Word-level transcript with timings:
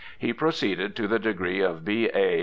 He 0.17 0.33
proceeded 0.33 0.95
to 0.95 1.07
the 1.07 1.19
degree 1.19 1.59
of 1.61 1.85
B. 1.85 2.09
A. 2.11 2.39